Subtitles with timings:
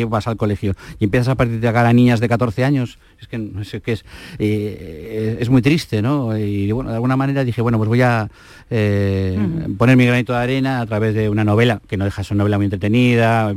[0.00, 2.98] y vas al colegio y empiezas a partir de acá a niñas de 14 años,
[3.20, 4.04] es que, no sé qué es,
[4.38, 6.36] eh, es muy triste, ¿no?
[6.36, 8.28] Y bueno, de alguna manera dije, bueno, pues voy a
[8.70, 9.38] eh,
[9.78, 12.34] poner mi granito de arena a través de una novela, que no deja de ser
[12.34, 13.54] una novela muy entretenida,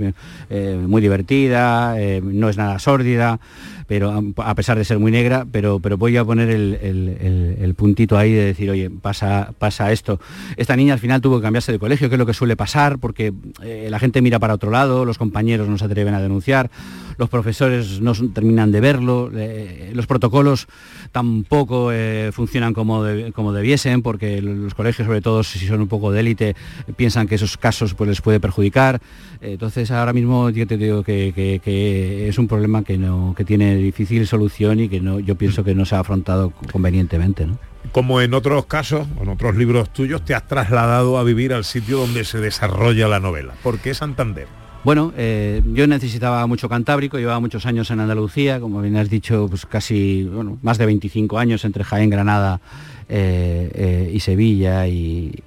[0.50, 3.40] eh, muy divertida, no es nada sórdida
[3.88, 8.33] pero a pesar de ser muy negra, pero, pero voy a poner el, puntito ahí
[8.33, 10.19] de decir, oye, pasa, pasa esto.
[10.58, 13.00] Esta niña al final tuvo que cambiarse de colegio, que es lo que suele pasar,
[13.00, 13.33] porque
[13.63, 16.70] eh, la gente mira para otro lado, los compañeros no se atreven a denunciar,
[17.18, 20.68] los profesores no terminan de verlo, eh, los protocolos
[21.12, 26.12] tampoco eh, funcionan como, como debiesen, porque los colegios, sobre todo si son un poco
[26.12, 26.55] de élite,
[26.96, 28.99] piensan que esos casos pues, les puede perjudicar.
[29.40, 34.27] Entonces ahora mismo yo te digo que, es un problema que, no, que tiene difícil
[34.27, 37.48] solución y que no, yo pienso que no se ha afrontado convenientemente.
[37.91, 41.98] Como en otros casos, en otros libros tuyos, te has trasladado a vivir al sitio
[41.98, 43.54] donde se desarrolla la novela.
[43.63, 44.48] ¿Por qué Santander?
[44.88, 49.48] Bueno, eh, yo necesitaba mucho Cantábrico, llevaba muchos años en Andalucía, como bien has dicho,
[49.50, 52.62] pues casi, más de 25 años entre Jaén, Granada
[53.10, 55.43] eh, eh, y Sevilla y,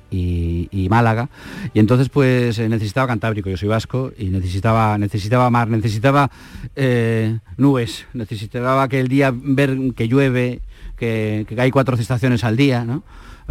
[0.91, 1.30] Málaga.
[1.72, 6.30] Y entonces pues necesitaba Cantábrico, yo soy vasco, y necesitaba, necesitaba mar, necesitaba
[7.56, 10.61] nubes, necesitaba que el día ver que llueve,
[10.98, 13.05] que, que hay cuatro estaciones al día, ¿no?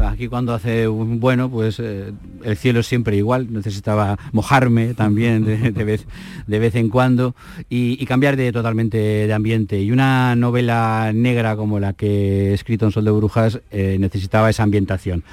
[0.08, 2.12] Aquí cuando hace un bueno, pues eh,
[2.44, 6.06] el cielo siempre igual, necesitaba mojarme también de, vez,
[6.48, 7.36] de vez en cuando
[7.70, 9.82] y, cambiar de, totalmente de ambiente.
[9.82, 14.50] Y una novela negra como la que he escrito en Sol de Brujas eh, necesitaba
[14.50, 15.24] esa ambientación.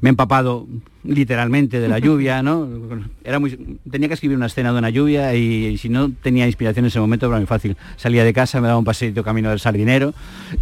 [0.00, 0.66] Me he empapado
[1.04, 2.68] literalmente de la lluvia, ¿no?
[3.24, 6.84] Era muy, tenía que escribir una escena de una lluvia y, si no tenía inspiración
[6.84, 7.76] en ese momento era muy fácil.
[7.96, 10.14] Salía de casa, me daba un paseito camino del sardinero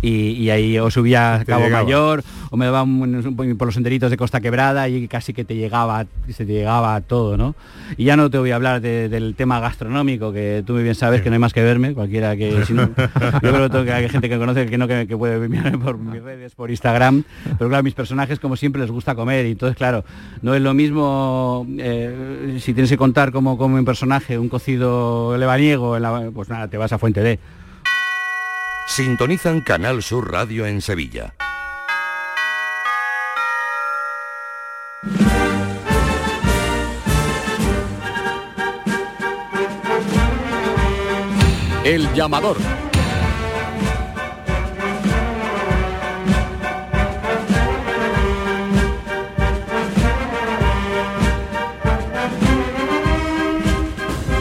[0.03, 2.87] y, ahí o subía a Cabo Mayor o me daba
[3.35, 7.37] por los senderitos de Costa Quebrada y casi que te llegaba, se te llegaba todo,
[7.37, 7.55] ¿no?
[7.97, 11.23] Y ya no te voy a hablar del tema gastronómico, que tú muy bien sabes
[11.23, 12.91] que no hay más que verme, cualquiera que si no,
[13.43, 16.55] yo creo que hay gente que conoce que no que, puede verme por mis redes,
[16.55, 17.25] por Instagram,
[17.59, 20.05] pero claro, mis personajes como siempre les gusta comer y entonces claro,
[20.43, 25.37] no es lo mismo eh, si tienes que contar como, como un personaje un cocido
[25.37, 25.97] lebaniego,
[26.33, 27.39] pues nada, te vas a Fuente D.
[28.87, 31.35] Sintonizan Canal Sur Radio en Sevilla.
[41.85, 42.57] El llamador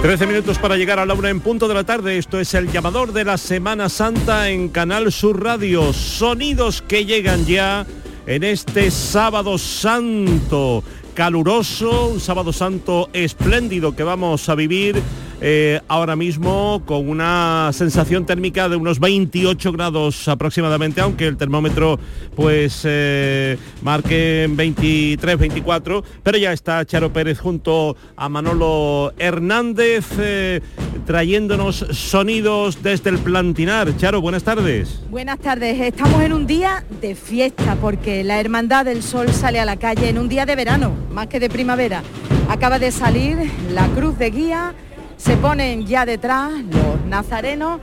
[0.06, 2.20] 13 minutos para llegar a la una en punto de la tarde.
[2.20, 5.94] Esto es el llamador de la Semana Santa en Canal Sur Radio.
[5.94, 7.88] Sonidos que llegan ya
[8.28, 10.84] en este sábado santo.
[11.16, 15.02] Caluroso, un sábado santo espléndido que vamos a vivir
[15.42, 22.00] eh, ahora mismo con una sensación térmica de unos 28 grados aproximadamente, aunque el termómetro
[22.36, 30.62] pues eh, marque 23, 24, pero ya está Charo Pérez junto a Manolo Hernández eh,
[31.06, 33.96] trayéndonos sonidos desde el Plantinar.
[33.98, 35.02] Charo, buenas tardes.
[35.10, 39.66] Buenas tardes, estamos en un día de fiesta porque la Hermandad del Sol sale a
[39.66, 42.04] la calle en un día de verano, más que de primavera.
[42.50, 43.38] Acaba de salir
[43.72, 44.74] la cruz de guía
[45.18, 47.80] se ponen ya detrás los nazarenos.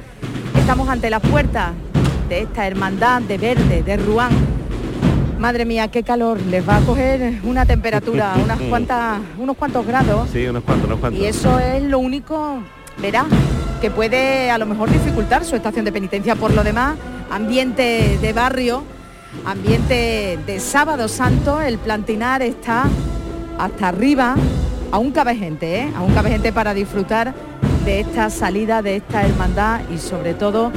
[0.56, 1.72] Estamos ante las puertas
[2.28, 4.32] de esta hermandad de verde, de Ruán.
[5.38, 10.28] Madre mía, qué calor, les va a coger una temperatura, unas cuantas, unos cuantos grados.
[10.32, 11.21] Sí, unos cuantos, unos cuantos.
[11.21, 12.62] Y eso es lo único,
[12.98, 13.26] verá,
[13.81, 16.37] que puede a lo mejor dificultar su estación de penitencia.
[16.37, 16.97] Por lo demás,
[17.31, 18.84] ambiente de barrio,
[19.44, 22.84] ambiente de sábado santo, el plantinar está
[23.59, 24.37] hasta arriba,
[24.92, 25.92] aún cabe gente, ¿eh?
[25.97, 27.34] aún cabe gente para disfrutar
[27.84, 30.70] de esta salida, de esta hermandad y sobre todo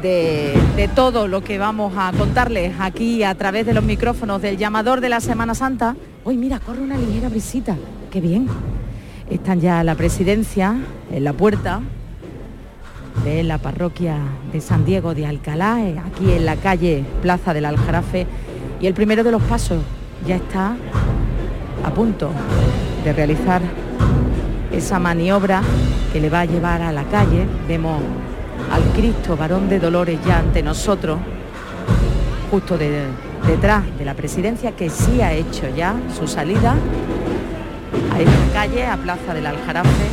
[0.00, 5.00] de, todo lo que vamos a contarles aquí a través de los micrófonos del llamador
[5.00, 5.94] de la Semana Santa.
[6.24, 7.76] Hoy mira, corre una ligera visita,
[8.10, 8.48] qué bien.
[9.30, 10.76] Están ya la presidencia
[11.12, 11.80] en la puerta
[13.24, 14.18] de la parroquia
[14.52, 18.26] de San Diego de Alcalá, eh, aquí en la calle Plaza del Aljarafe,
[18.80, 19.82] y el primero de los pasos
[20.26, 20.76] ya está
[21.84, 22.30] a punto
[23.04, 23.62] de realizar
[24.72, 25.62] esa maniobra
[26.12, 27.46] que le va a llevar a la calle.
[27.68, 28.00] Vemos
[28.70, 31.18] al Cristo varón de Dolores ya ante nosotros,
[32.50, 36.74] justo detrás de la presidencia, que sí ha hecho ya su salida
[38.12, 40.06] a esta calle, a Plaza del Aljarafe.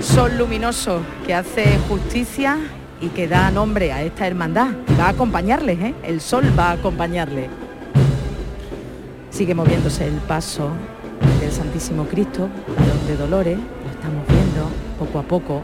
[0.00, 2.58] Sol luminoso que hace justicia
[3.00, 4.68] y que da nombre a esta hermandad.
[4.98, 5.94] Va a acompañarles, ¿eh?
[6.04, 7.48] el sol va a acompañarle.
[9.30, 10.70] Sigue moviéndose el paso
[11.48, 12.48] del Santísimo Cristo,
[13.06, 14.68] de Dolores, lo estamos viendo
[14.98, 15.62] poco a poco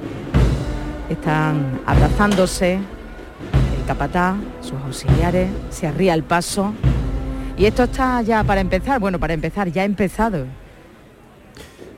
[1.10, 6.72] están abrazándose, el capatá, sus auxiliares, se arría el paso.
[7.58, 10.46] Y esto está ya para empezar, bueno, para empezar, ya ha empezado.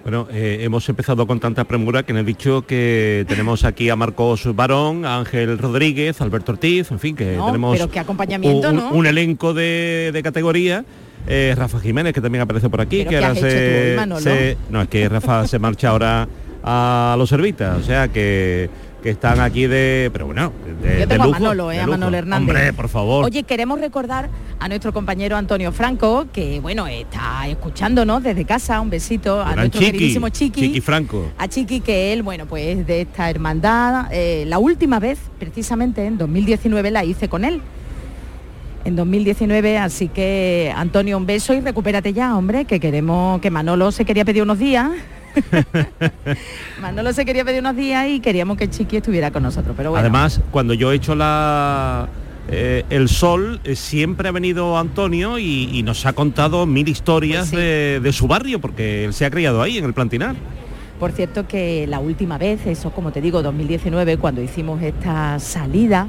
[0.03, 3.95] Bueno, eh, hemos empezado con tanta premura que me he dicho que tenemos aquí a
[3.95, 8.91] Marcos Barón, a Ángel Rodríguez, Alberto Ortiz, en fin, que tenemos qué acompañamiento, un, ¿no?
[8.91, 10.85] un elenco de, de categoría.
[11.27, 14.21] Eh, Rafa Jiménez, que también aparece por aquí, ¿Pero que ahora se, hoy, Manolo?
[14.21, 16.29] se- No, es que Rafa se marcha ahora
[16.63, 18.69] a los servitas, o sea que,
[19.03, 20.11] que están aquí de...
[20.13, 20.53] Pero bueno,
[20.83, 21.99] de, Yo de tengo a lujo, Manolo, eh, de a lujo.
[21.99, 22.49] Manolo Hernández.
[22.49, 23.25] Hombre, por favor.
[23.25, 24.29] Oye, queremos recordar
[24.59, 29.81] a nuestro compañero Antonio Franco, que bueno, está escuchándonos desde casa, un besito a nuestro
[29.81, 30.61] Chiqui, queridísimo Chiqui.
[30.63, 31.31] Chiqui Franco.
[31.39, 36.19] A Chiqui, que él, bueno, pues de esta hermandad, eh, la última vez, precisamente en
[36.19, 37.61] 2019, la hice con él.
[38.87, 43.91] En 2019, así que Antonio, un beso y recupérate ya, hombre, que queremos, que Manolo
[43.91, 44.93] se quería pedir unos días.
[46.81, 50.01] Manolo se quería pedir unos días y queríamos que Chiqui estuviera con nosotros, pero bueno.
[50.03, 52.09] Además, cuando yo he hecho la
[52.49, 57.51] eh, el sol, eh, siempre ha venido Antonio y, y nos ha contado mil historias
[57.51, 57.57] Pues sí.
[57.57, 60.37] de, de su barrio, porque él se ha criado ahí, en el Plantinar.
[61.01, 66.07] Por cierto que la última vez, eso como te digo, 2019, cuando hicimos esta salida,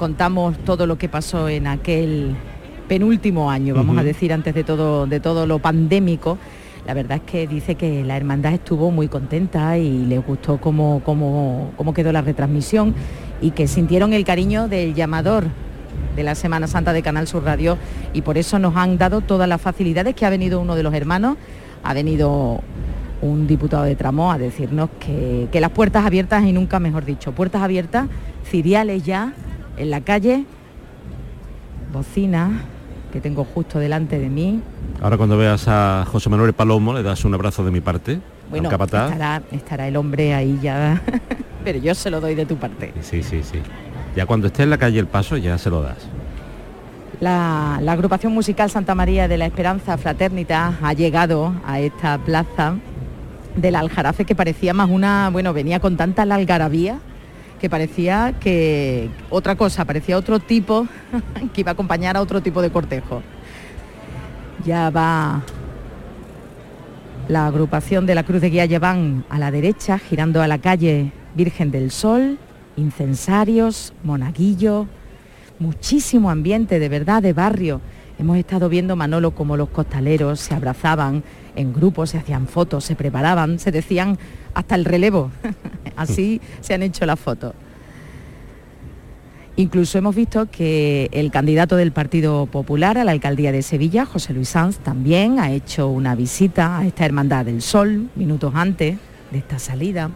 [0.00, 2.34] contamos todo lo que pasó en aquel
[2.88, 6.38] penúltimo año, vamos a decir, antes de todo, de todo lo pandémico.
[6.86, 11.02] La verdad es que dice que la hermandad estuvo muy contenta y le gustó cómo,
[11.04, 12.94] cómo, cómo quedó la retransmisión
[13.42, 15.48] y que sintieron el cariño del llamador
[16.16, 17.76] de la Semana Santa de Canal Sur Radio
[18.14, 20.94] y por eso nos han dado todas las facilidades que ha venido uno de los
[20.94, 21.36] hermanos,
[21.82, 22.62] ha venido
[23.20, 27.32] un diputado de Tramo a decirnos que, que las puertas abiertas y nunca mejor dicho,
[27.32, 28.08] puertas abiertas,
[28.46, 29.34] ciriales ya
[29.76, 30.44] en la calle,
[31.92, 32.64] bocina
[33.12, 34.60] que tengo justo delante de mí.
[35.00, 38.20] Ahora cuando veas a José Manuel Palomo, le das un abrazo de mi parte,
[38.50, 41.02] Bueno, estará, estará el hombre ahí ya,
[41.64, 42.92] pero yo se lo doy de tu parte.
[43.00, 43.58] Sí, sí, sí.
[44.16, 45.98] Ya cuando esté en la calle El Paso, ya se lo das.
[47.20, 52.76] La, la agrupación musical Santa María de la Esperanza Fraternita ha llegado a esta plaza
[53.56, 56.98] del Aljarafe que parecía más una, bueno, venía con tanta la algarabía
[57.60, 60.86] que parecía que otra cosa, parecía otro tipo
[61.54, 63.22] que iba a acompañar a otro tipo de cortejo.
[64.64, 65.42] Ya va
[67.28, 71.12] la agrupación de la Cruz de Guía llevan a la derecha, girando a la calle
[71.34, 72.38] Virgen del Sol,
[72.76, 74.88] incensarios, monaguillo,
[75.60, 77.80] muchísimo ambiente de verdad de barrio.
[78.20, 81.24] Hemos estado viendo Manolo como los costaleros se abrazaban
[81.56, 84.18] en grupos, se hacían fotos, se preparaban, se decían
[84.52, 85.30] hasta el relevo.
[85.96, 87.54] Así se han hecho las fotos.
[89.56, 94.34] Incluso hemos visto que el candidato del Partido Popular a la alcaldía de Sevilla, José
[94.34, 98.98] Luis Sanz, también ha hecho una visita a esta Hermandad del Sol minutos antes
[99.30, 100.10] de esta salida.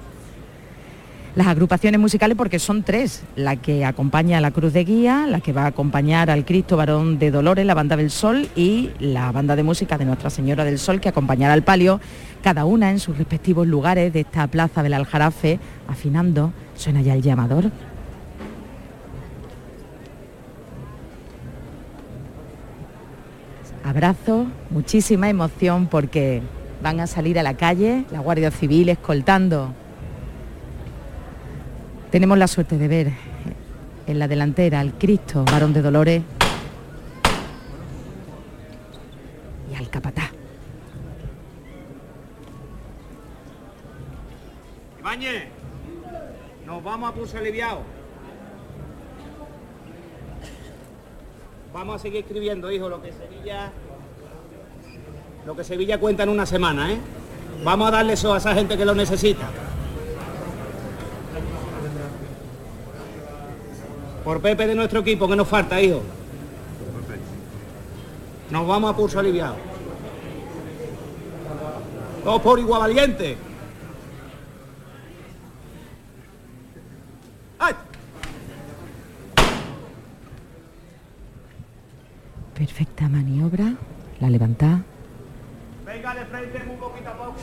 [1.34, 5.40] Las agrupaciones musicales, porque son tres, la que acompaña a la Cruz de Guía, la
[5.40, 9.32] que va a acompañar al Cristo Varón de Dolores, la Banda del Sol, y la
[9.32, 12.00] banda de música de Nuestra Señora del Sol, que acompañará al palio,
[12.40, 15.58] cada una en sus respectivos lugares de esta plaza del Aljarafe,
[15.88, 16.52] afinando.
[16.76, 17.72] Suena ya el llamador.
[23.82, 26.42] Abrazo, muchísima emoción porque
[26.80, 29.74] van a salir a la calle, la Guardia Civil escoltando.
[32.14, 33.12] Tenemos la suerte de ver
[34.06, 36.22] en la delantera al Cristo, varón de Dolores,
[39.68, 40.30] y al capataz.
[45.00, 45.46] Ibañez,
[46.64, 47.80] nos vamos a pulso aliviado.
[51.72, 53.72] Vamos a seguir escribiendo, hijo, lo que Sevilla.
[55.44, 56.98] Lo que Sevilla cuenta en una semana, ¿eh?
[57.64, 59.48] Vamos a darle eso a esa gente que lo necesita.
[64.24, 66.02] Por Pepe de nuestro equipo, que nos falta, hijo.
[68.50, 69.56] Nos vamos a pulso aliviado.
[72.24, 73.36] Todos por igual valiente.
[77.58, 77.74] ¡Ay!
[82.54, 83.74] Perfecta maniobra,
[84.20, 84.82] la levanta.
[85.84, 87.34] Venga de frente un poquito a poco.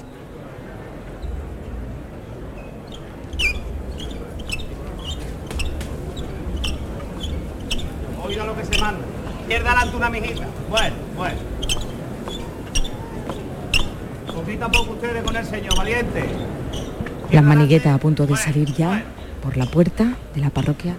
[8.32, 9.02] Oiga lo que se manda.
[9.42, 10.48] Izquierda adelante una mijita.
[10.70, 11.38] Bueno, bueno.
[14.34, 16.24] Poquito a poco ustedes con el señor, valiente.
[17.30, 19.04] Las maniguetas a punto de salir ya
[19.44, 20.96] por la puerta de la parroquia.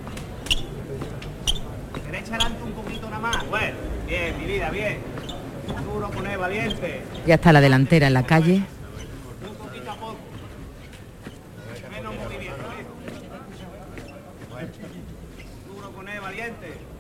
[2.05, 3.49] Derecha adelante un poquito nada más.
[3.49, 4.99] Bueno, bien, mi vida, bien.
[5.91, 7.01] Duro poner, valiente.
[7.27, 8.57] Ya está la delantera en la calle.
[9.49, 10.17] Un poquito a poco.
[11.91, 12.13] Menos
[15.67, 16.93] Duro con él, valiente.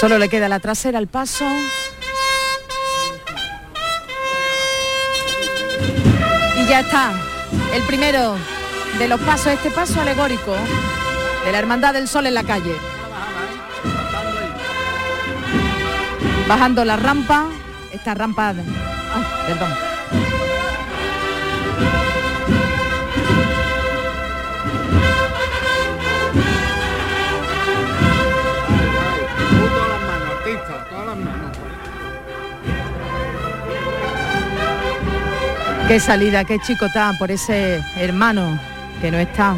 [0.00, 1.44] Solo le queda la trasera al paso.
[6.56, 7.12] Y ya está.
[7.74, 8.34] El primero
[8.98, 10.54] de los pasos, este paso alegórico
[11.44, 12.74] de la Hermandad del Sol en la calle.
[16.48, 17.46] Bajando la rampa,
[17.92, 18.48] esta rampa...
[18.48, 19.89] ay, perdón.
[35.90, 38.60] Qué salida, qué chicotá por ese hermano
[39.00, 39.56] que no está.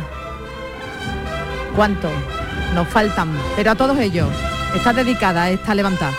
[1.77, 2.09] ¿Cuánto
[2.75, 3.29] nos faltan?
[3.55, 4.31] Pero a todos ellos
[4.75, 6.15] está dedicada esta levantada.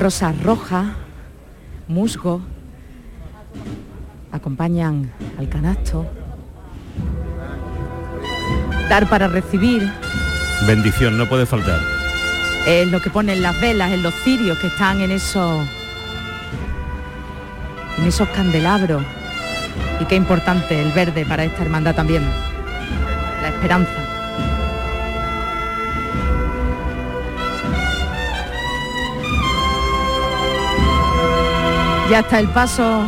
[0.00, 0.94] Rosa roja,
[1.86, 2.40] musgo,
[4.32, 6.06] acompañan al canasto.
[8.88, 9.92] Dar para recibir
[10.64, 11.80] Bendición, no puede faltar.
[12.66, 15.66] es lo que ponen las velas en los cirios que están en esos
[17.98, 19.02] en esos candelabros.
[20.00, 22.22] Y qué importante el verde para esta hermandad también.
[23.42, 23.92] La esperanza.
[32.10, 33.02] Ya está el paso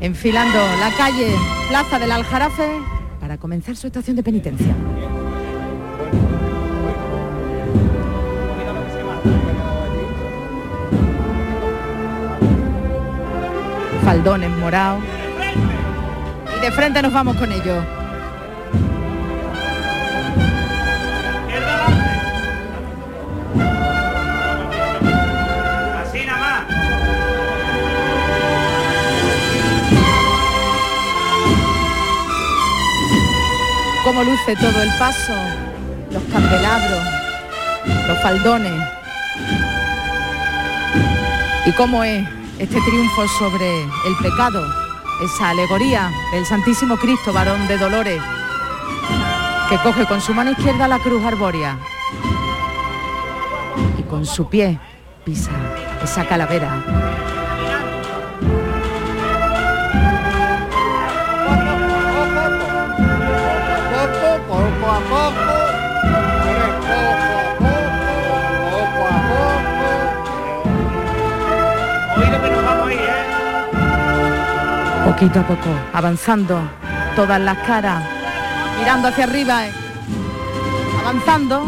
[0.00, 1.34] enfilando la calle
[1.68, 2.99] Plaza del Aljarafe
[3.30, 4.74] para comenzar su estación de penitencia.
[14.04, 15.00] faldones morados.
[16.56, 17.99] Y de frente nos vamos con ellos.
[34.24, 35.32] Luce todo el paso,
[36.10, 37.02] los candelabros,
[38.06, 38.72] los faldones.
[41.64, 44.62] Y cómo es este triunfo sobre el pecado,
[45.24, 48.20] esa alegoría del Santísimo Cristo, varón de dolores,
[49.70, 51.78] que coge con su mano izquierda la cruz arbórea
[53.98, 54.78] y con su pie
[55.24, 55.52] pisa
[56.04, 57.29] esa calavera.
[75.20, 76.58] Poquito a poco, avanzando,
[77.14, 78.02] todas las caras,
[78.78, 79.72] mirando hacia arriba, eh,
[80.98, 81.62] avanzando.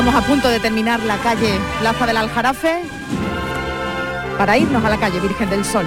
[0.00, 2.80] Estamos a punto de terminar la calle Plaza del Aljarafe
[4.38, 5.84] para irnos a la calle Virgen del Sol.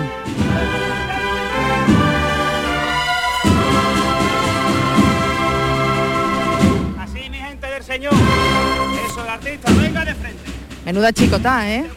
[6.99, 8.13] así mi gente del Señor.
[8.13, 10.43] Eso, el artista, venga de frente.
[10.85, 11.89] Menuda chicotá, ¿eh?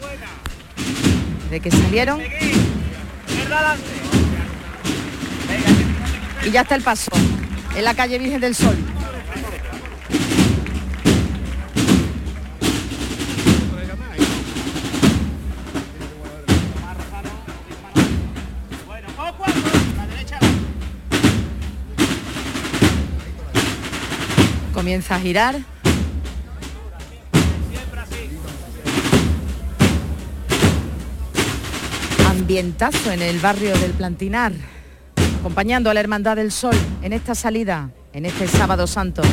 [1.51, 2.19] De que salieron
[6.43, 7.11] y ya está el paso
[7.75, 8.75] en la calle Virgen del Sol.
[24.87, 25.59] Comienza a girar.
[32.29, 34.53] Ambientazo en el barrio del Plantinar,
[35.41, 39.23] acompañando a la Hermandad del Sol en esta salida, en este sábado santo.